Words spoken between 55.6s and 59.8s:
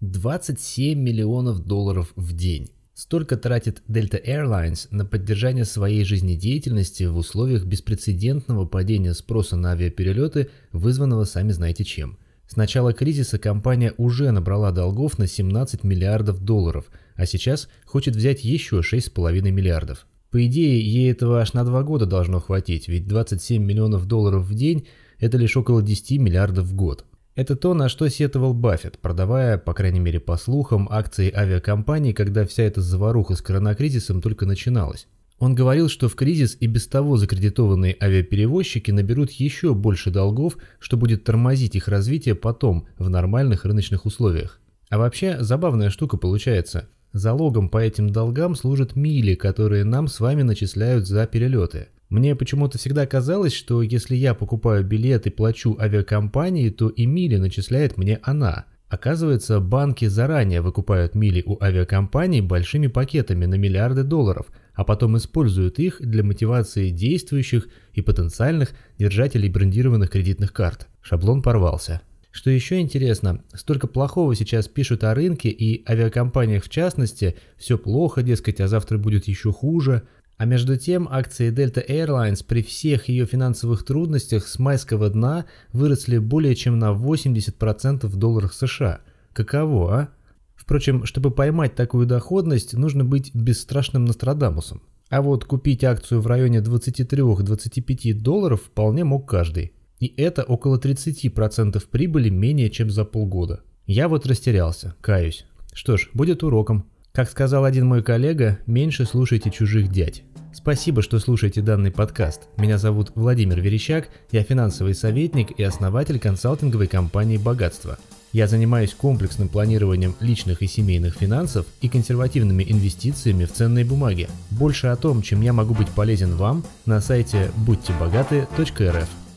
авиакомпании, то и мили начисляет мне она. Оказывается,